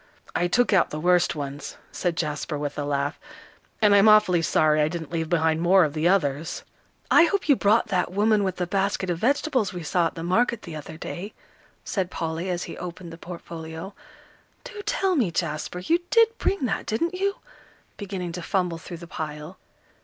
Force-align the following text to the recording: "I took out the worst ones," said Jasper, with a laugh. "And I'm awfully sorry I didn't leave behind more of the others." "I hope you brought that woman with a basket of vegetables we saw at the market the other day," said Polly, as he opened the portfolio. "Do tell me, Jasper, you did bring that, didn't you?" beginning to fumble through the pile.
"I 0.33 0.47
took 0.47 0.73
out 0.73 0.89
the 0.89 0.99
worst 0.99 1.35
ones," 1.35 1.77
said 1.91 2.17
Jasper, 2.17 2.57
with 2.57 2.79
a 2.79 2.83
laugh. 2.85 3.19
"And 3.83 3.93
I'm 3.93 4.09
awfully 4.09 4.41
sorry 4.41 4.81
I 4.81 4.87
didn't 4.87 5.11
leave 5.11 5.29
behind 5.29 5.61
more 5.61 5.83
of 5.83 5.93
the 5.93 6.07
others." 6.07 6.63
"I 7.11 7.25
hope 7.25 7.47
you 7.47 7.55
brought 7.55 7.89
that 7.89 8.11
woman 8.11 8.43
with 8.43 8.59
a 8.59 8.65
basket 8.65 9.11
of 9.11 9.19
vegetables 9.19 9.73
we 9.73 9.83
saw 9.83 10.07
at 10.07 10.15
the 10.15 10.23
market 10.23 10.63
the 10.63 10.75
other 10.75 10.97
day," 10.97 11.35
said 11.85 12.09
Polly, 12.09 12.49
as 12.49 12.63
he 12.63 12.75
opened 12.79 13.13
the 13.13 13.17
portfolio. 13.19 13.93
"Do 14.63 14.81
tell 14.87 15.15
me, 15.15 15.29
Jasper, 15.29 15.77
you 15.77 15.99
did 16.09 16.35
bring 16.39 16.65
that, 16.65 16.87
didn't 16.87 17.13
you?" 17.13 17.35
beginning 17.97 18.31
to 18.31 18.41
fumble 18.41 18.79
through 18.79 18.97
the 18.97 19.05
pile. 19.07 19.59